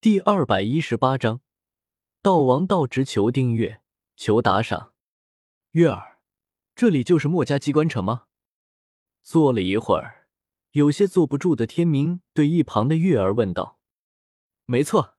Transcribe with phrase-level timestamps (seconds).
[0.00, 1.40] 第二百一十八章，
[2.22, 3.82] 道王道直求订阅，
[4.14, 4.94] 求打赏。
[5.72, 6.20] 月儿，
[6.76, 8.26] 这里就是墨家机关城吗？
[9.24, 10.28] 坐了一会儿，
[10.70, 13.80] 有些坐不住的天明对一旁的月儿问道
[14.66, 15.16] ：“没错，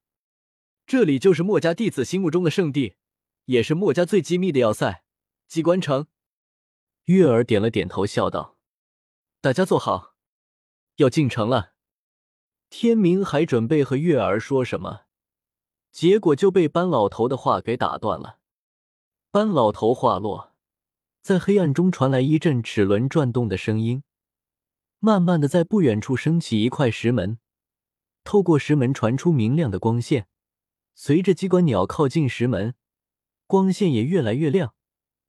[0.86, 2.96] 这里就是墨家弟子心目中的圣地，
[3.48, 5.04] 也是墨家最机密的要塞——
[5.50, 6.08] 机关城。”
[7.04, 8.58] 月儿点了点头，笑道
[9.42, 10.16] ：“大家坐好，
[10.96, 11.74] 要进城了。”
[12.70, 15.02] 天明还准备和月儿说什么，
[15.92, 18.38] 结果就被班老头的话给打断了。
[19.32, 20.54] 班老头话落，
[21.22, 24.04] 在黑暗中传来一阵齿轮转动的声音，
[25.00, 27.40] 慢慢的在不远处升起一块石门，
[28.24, 30.28] 透过石门传出明亮的光线。
[30.94, 32.76] 随着机关鸟靠近石门，
[33.48, 34.74] 光线也越来越亮，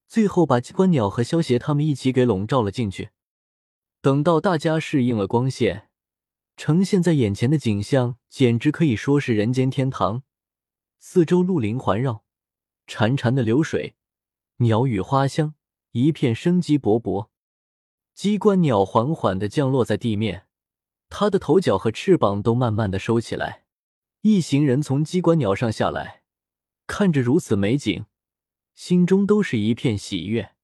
[0.06, 3.10] 最后把机关鸟和萧协他们一起给笼罩了进去。
[4.00, 5.89] 等到大家适应了光线。
[6.60, 10.24] 呈现在眼前的景象简直可以说是人间天堂，
[10.98, 12.22] 四周绿林环绕，
[12.86, 13.96] 潺潺的流水，
[14.56, 15.54] 鸟语花香，
[15.92, 17.30] 一片生机勃勃。
[18.12, 20.48] 机关鸟缓缓的降落在地面，
[21.08, 23.64] 它的头角和翅膀都慢慢的收起来。
[24.20, 26.24] 一行人从机关鸟上下来，
[26.86, 28.04] 看着如此美景，
[28.74, 30.54] 心中都是一片喜悦。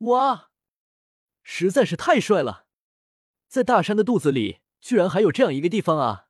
[0.00, 0.50] 哇，
[1.42, 2.66] 实在是太帅了，
[3.48, 4.58] 在大山的肚子里。
[4.86, 6.28] 居然还有这样一个地方啊！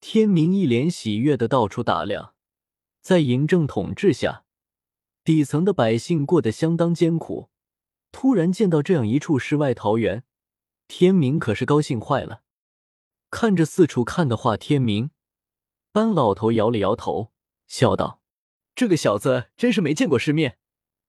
[0.00, 2.32] 天明一脸喜悦的到处打量，
[3.02, 4.46] 在嬴政统治下，
[5.22, 7.50] 底层的百姓过得相当艰苦，
[8.10, 10.24] 突然见到这样一处世外桃源，
[10.86, 12.40] 天明可是高兴坏了。
[13.30, 15.10] 看着四处看的话，天明
[15.92, 17.32] 班老头摇了摇头，
[17.66, 18.22] 笑道
[18.74, 20.56] ：“这个小子真是没见过世面，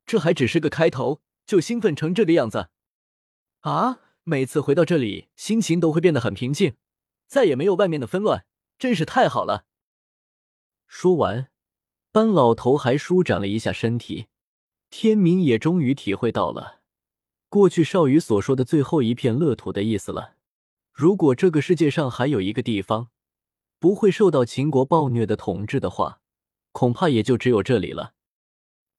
[0.06, 2.68] 这还只是个开头，就兴奋成这个样子
[3.62, 6.76] 啊！”每次回到这里，心情都会变得很平静，
[7.26, 8.46] 再也没有外面的纷乱，
[8.78, 9.66] 真是太好了。
[10.86, 11.50] 说完，
[12.12, 14.28] 班老头还舒展了一下身体。
[14.92, 16.82] 天明也终于体会到了
[17.48, 20.36] 过去少羽所说的最后一片乐土的意思了。
[20.94, 23.10] 如果这个世界上还有一个地方
[23.80, 26.22] 不会受到秦国暴虐的统治的话，
[26.72, 28.14] 恐怕也就只有这里了。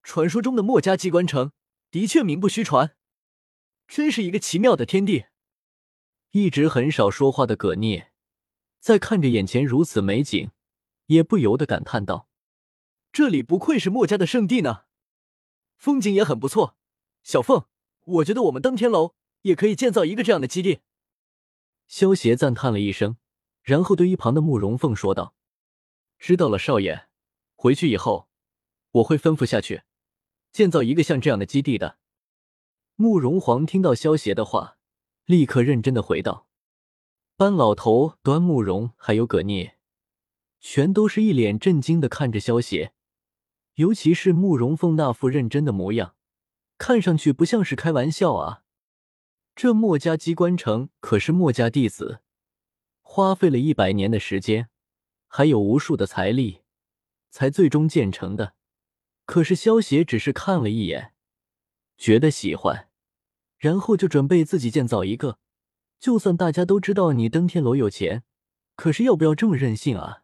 [0.03, 1.53] 传说中的墨家机关城
[1.91, 2.97] 的确名不虚传。
[3.91, 5.27] 真是一个奇妙的天地。
[6.31, 8.13] 一直很少说话的葛聂，
[8.79, 10.53] 在看着眼前如此美景，
[11.07, 12.29] 也不由得感叹道
[13.11, 14.85] ：“这里不愧是墨家的圣地呢，
[15.77, 16.77] 风景也很不错。
[17.25, 17.65] 小凤，
[18.05, 20.83] 我觉得我们登天楼也可以建造一个这样的基地。”
[21.89, 23.17] 萧协赞叹了一声，
[23.65, 25.35] 然后对一旁的慕容凤说道
[26.17, 27.09] ：“知道了，少爷。
[27.57, 28.29] 回去以后，
[28.93, 29.83] 我会吩咐下去，
[30.53, 31.99] 建造一个像这样的基地的。”
[33.01, 34.77] 慕容皇听到萧协的话，
[35.25, 36.47] 立刻认真的回道
[37.35, 39.79] ：“班老头、端慕容还有葛聂，
[40.61, 42.93] 全都是一脸震惊的看着萧协，
[43.77, 46.15] 尤其是慕容凤那副认真的模样，
[46.77, 48.65] 看上去不像是开玩笑啊！
[49.55, 52.21] 这墨家机关城可是墨家弟子
[53.01, 54.69] 花费了一百年的时间，
[55.27, 56.61] 还有无数的财力，
[57.31, 58.53] 才最终建成的。
[59.25, 61.15] 可是萧协只是看了一眼，
[61.97, 62.89] 觉得喜欢。”
[63.61, 65.39] 然后就准备自己建造一个，
[65.99, 68.25] 就算大家都知道你登天楼有钱，
[68.75, 70.23] 可是要不要这么任性啊？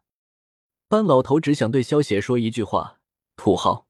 [0.87, 2.99] 班老头只想对萧协说一句话：
[3.35, 3.87] 土豪，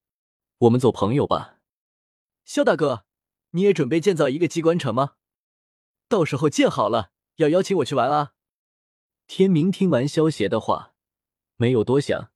[0.57, 1.59] 我们做朋友吧。
[2.43, 3.05] 萧大哥，
[3.51, 5.13] 你也准备建造一个机关城吗？
[6.09, 8.33] 到时候建好了要邀请我去玩啊！
[9.27, 10.93] 天明听完萧协的话，
[11.55, 12.31] 没有多想，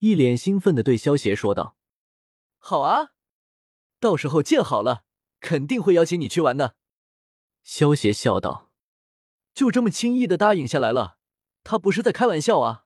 [0.00, 1.76] 一脸兴奋的对萧协说道
[2.60, 3.12] ：“好啊，
[3.98, 5.04] 到时候建好了。”
[5.42, 6.76] 肯定会邀请你去玩的，
[7.64, 8.70] 萧协笑道
[9.52, 11.18] ：“就这么轻易的答应下来了，
[11.64, 12.84] 他不是在开玩笑啊？”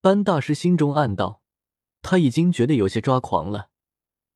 [0.00, 1.42] 班大师心中暗道
[2.00, 3.68] ：“他已经觉得有些抓狂了，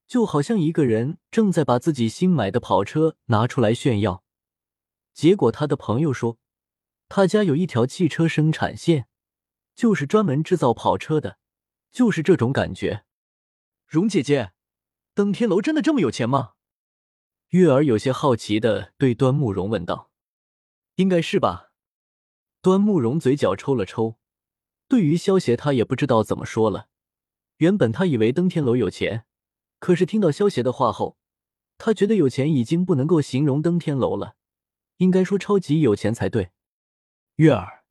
[0.06, 4.22] 就好像一个人正在把自己新买的跑车拿出来炫耀，
[5.14, 6.36] 结果他的朋友说
[7.08, 9.08] 他家有一条汽车生产线，
[9.74, 11.38] 就是专门制造跑车的，
[11.90, 13.06] 就是这种感觉。”
[13.88, 14.52] 荣姐姐，
[15.14, 16.52] 登天楼真的这么有钱吗？
[17.54, 20.10] 月儿有些好奇的对端木蓉问道
[20.96, 21.70] ：“应该是吧？”
[22.60, 24.16] 端木蓉嘴角抽了抽，
[24.88, 26.88] 对于萧协，他也不知道怎么说了。
[27.58, 29.26] 原本他以为登天楼有钱，
[29.78, 31.16] 可是听到萧协的话后，
[31.78, 34.34] 他觉得有钱已经不能够形容登天楼了，
[34.96, 36.50] 应该说超级有钱才对。
[37.36, 37.84] 月儿，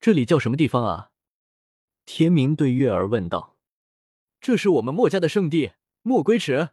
[0.00, 1.10] 这里叫什么地方啊？
[2.06, 3.58] 天明对月儿问道
[4.40, 6.70] ：“这是我们墨家的圣地，墨龟池。”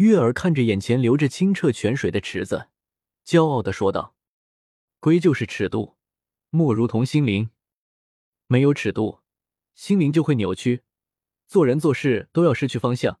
[0.00, 2.70] 月儿看着眼前流着清澈泉水的池子，
[3.22, 4.16] 骄傲的说道
[4.98, 5.98] ：“龟就是尺度，
[6.48, 7.50] 墨如同心灵，
[8.46, 9.20] 没有尺度，
[9.74, 10.84] 心灵就会扭曲，
[11.46, 13.20] 做人做事都要失去方向。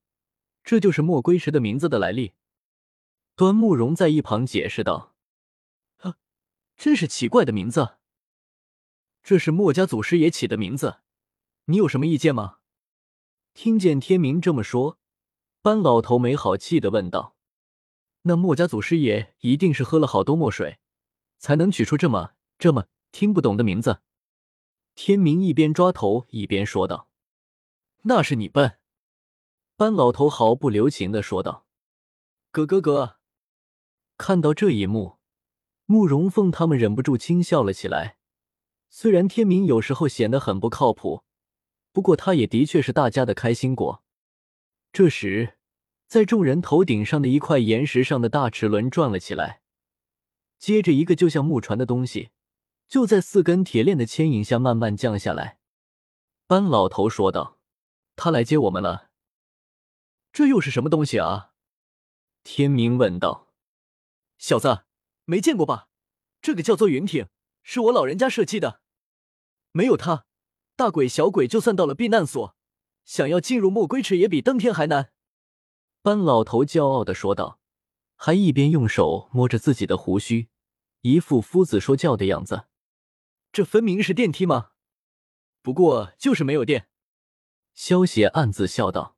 [0.64, 2.32] 这就是莫龟石的名字的来历。
[3.36, 5.14] 端木荣在一旁解释道
[6.00, 6.16] ：“啊，
[6.78, 7.96] 真是奇怪的名字。
[9.22, 11.00] 这是墨家祖师爷起的名字，
[11.66, 12.60] 你有什么意见吗？”
[13.52, 14.98] 听见天明这么说，
[15.62, 17.36] 班老头没好气的问道
[18.22, 20.78] ：“那墨家祖师爷一定是喝了好多墨水，
[21.36, 24.00] 才能取出这么这么听不懂的名字？”
[24.96, 27.08] 天明一边抓头一边说道
[28.04, 28.78] ：“那是你笨。”
[29.76, 31.66] 班老头毫不留情的说道
[32.50, 33.16] ：“哥哥哥。”
[34.16, 35.18] 看到这一幕，
[35.84, 38.16] 慕容凤他们忍不住轻笑了起来。
[38.88, 41.22] 虽然天明有时候显得很不靠谱，
[41.92, 44.02] 不过他也的确是大家的开心果。
[44.92, 45.56] 这时，
[46.06, 49.62] 在众人头顶上的一块岩石上的大齿轮转了起来，
[50.58, 52.30] 接着一个就像木船的东西。
[52.88, 55.60] 就在四根铁链的牵引下慢慢降下来，
[56.48, 57.60] 班老头说道
[58.16, 59.10] ：“他来接我们了。”
[60.34, 61.52] 这又是什么东西啊？
[62.42, 63.54] 天明问道。
[64.38, 64.82] “小子，
[65.24, 65.88] 没见过吧？
[66.42, 67.28] 这个叫做云艇，
[67.62, 68.80] 是我老人家设计的。
[69.70, 70.26] 没有它，
[70.74, 72.56] 大鬼小鬼就算到了避难所，
[73.04, 75.12] 想要进入莫归池也比登天还难。”
[76.02, 77.60] 班老头骄傲的说道，
[78.16, 80.48] 还一边用手摸着自己的胡须，
[81.02, 82.64] 一副夫子说教的样子。
[83.52, 84.70] 这分明是电梯吗？
[85.62, 86.88] 不过就是没有电。
[87.74, 89.16] 萧邪暗自笑道。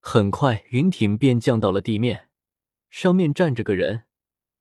[0.00, 2.28] 很快，云艇便降到了地面，
[2.90, 4.04] 上面站着个人。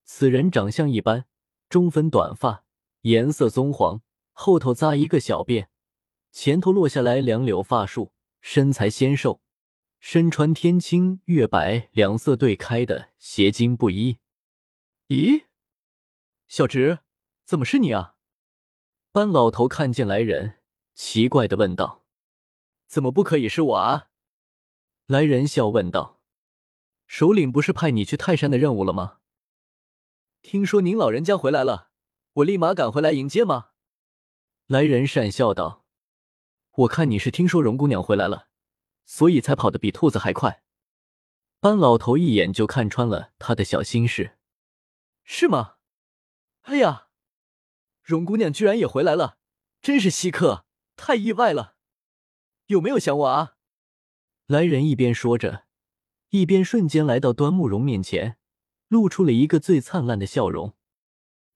[0.03, 1.25] 此人长相一般，
[1.69, 2.63] 中分短发，
[3.01, 5.67] 颜色棕黄，后头扎一个小辫，
[6.31, 8.13] 前头落下来两绺发束，
[8.47, 9.41] 身材纤瘦，
[9.99, 14.19] 身穿天青月白两色对开的斜襟布衣。
[15.07, 15.45] 咦，
[16.45, 16.99] 小侄，
[17.43, 18.17] 怎么是你啊？
[19.11, 20.59] 班老头看见来人，
[20.93, 22.05] 奇怪的问道
[22.85, 24.09] ：“怎么不可以是我啊？”
[25.07, 26.21] 来人笑问道
[27.07, 29.21] ：“首领不是派你去泰山的任务了吗？
[30.43, 31.89] 听说您老人家回来了，
[32.33, 33.71] 我立马赶回来迎接吗？”
[34.67, 35.83] 来人讪笑道
[36.75, 38.47] ：“我看你是听说荣姑娘回来了，
[39.05, 40.63] 所以才跑得比兔子还快。”
[41.59, 44.37] 班老头一眼就看穿了他的小心事，
[45.23, 45.75] 是吗？
[46.63, 47.07] 哎呀！
[48.03, 49.37] 荣姑娘居然也回来了，
[49.81, 51.75] 真是稀客，太意外了。
[52.67, 53.55] 有没有想我啊？
[54.45, 55.65] 来人一边说着，
[56.29, 58.37] 一边瞬间来到端木荣面前，
[58.87, 60.73] 露出了一个最灿烂的笑容。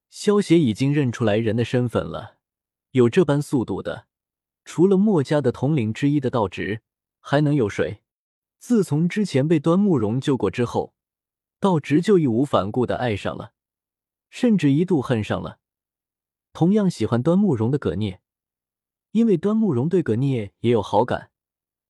[0.09, 2.37] 萧协已经认出来人的身份了，
[2.91, 4.07] 有这般速度的，
[4.65, 6.81] 除了墨家的统领之一的道直，
[7.19, 8.01] 还能有谁？
[8.59, 10.93] 自从之前被端木荣救过之后，
[11.59, 13.53] 道直就义无反顾的爱上了，
[14.29, 15.59] 甚至一度恨上了。
[16.51, 18.21] 同样喜欢端木荣的葛聂，
[19.11, 21.31] 因为端木荣对葛聂也有好感，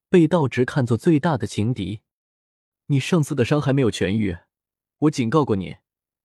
[0.10, 2.02] 被道直看作最大的情敌。
[2.88, 4.38] 你上次的伤还没有痊愈，
[5.00, 5.78] 我警告过你，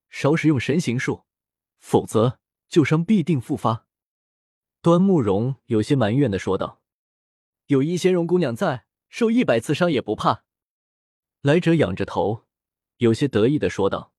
[0.09, 1.23] 少使用神行术，
[1.79, 3.84] 否则旧伤必定复发。
[4.85, 6.79] 端木蓉有些埋怨的说道
[7.65, 10.43] ：“有一仙容姑娘在，受一百次伤也不怕。”
[11.41, 12.45] 来者仰着头，
[12.97, 14.13] 有些得意的说道：“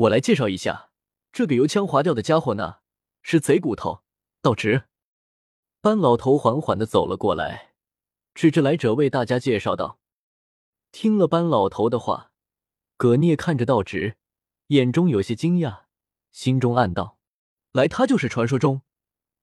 [0.00, 0.90] 我来介绍一下，
[1.32, 2.80] 这个油腔滑调的家伙呢。”
[3.24, 4.02] 是贼骨头，
[4.42, 4.84] 道直。
[5.80, 7.72] 班老头缓缓的走了过来，
[8.34, 9.98] 指着来者为大家介绍道
[10.92, 12.32] ：“听了班老头的话，
[12.98, 14.18] 葛聂看着道直，
[14.66, 15.84] 眼中有些惊讶，
[16.30, 17.16] 心中暗道：
[17.72, 18.82] 来，他就是传说中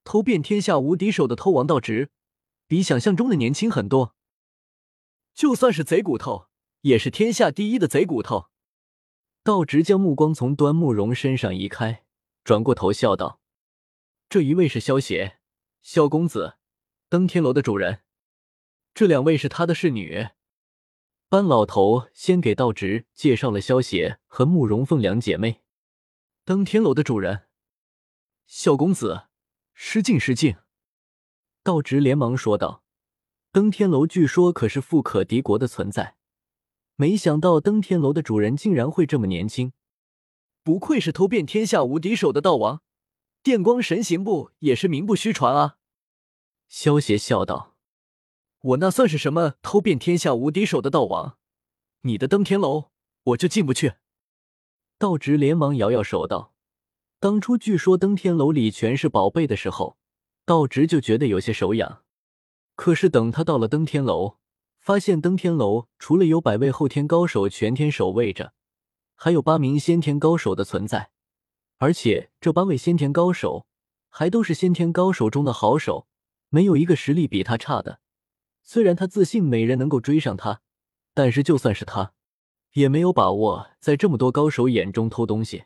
[0.08, 2.12] 偷遍天下无敌手的偷王道直，
[2.66, 4.16] 比想象中的年轻很多。
[5.34, 6.48] 就算是贼骨头，
[6.84, 8.46] 也是天下第一的贼骨头。”
[9.44, 12.06] 道直将目光从端木荣身上移开，
[12.46, 13.42] 转过头笑道。
[14.30, 15.40] 这一位是萧邪，
[15.82, 16.56] 萧公子，
[17.10, 18.04] 登天楼的主人。
[18.94, 20.30] 这两位是他的侍女。
[21.28, 25.64] 班老头先给道直介绍了萧邪和慕容凤两姐妹。
[26.46, 27.48] 登天楼的主人，
[28.46, 29.27] 萧公子，
[29.80, 30.56] 失敬失敬。
[31.62, 32.84] 道直连忙说道
[33.54, 36.18] ：“登天楼据说可是富可敌国的存在，
[36.96, 39.74] 没想到登天楼的主人竟然会这么年轻，
[40.64, 42.82] 不愧是偷遍天下无敌手的道王。”
[43.44, 45.78] 电光神行步也是名不虚传啊！
[46.68, 47.78] 萧邪笑道
[48.60, 51.38] ：“我那算是什么偷遍天下无敌手的道王？
[52.02, 52.90] 你的登天楼
[53.26, 53.94] 我就进不去。”
[54.98, 56.56] 道直连忙摇摇手道
[57.20, 59.98] ：“当初据说登天楼里全是宝贝的时候，
[60.46, 62.04] 道直就觉得有些手痒。
[62.76, 64.38] 可是等他到了登天楼，
[64.80, 68.54] 发现登天楼除了有百位后天高手全天守卫着，
[69.16, 71.10] 还有八名先天高手的存在。”
[71.80, 73.66] 而且这八位先天高手
[74.10, 76.08] 还都是先天高手中的好手，
[76.50, 78.00] 没有一个实力比他差的。
[78.62, 80.62] 虽然他自信没人能够追上他，
[81.16, 82.14] 但是就算是他，
[82.74, 85.66] 也没有把握在这么多高手眼中偷东西。